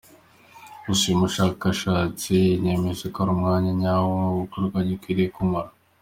[0.85, 5.71] Gusa uyu mushakashatsi ntiyemeje ko ari wo mwanya nyawo icyo gikorwa gikwiriye kumara.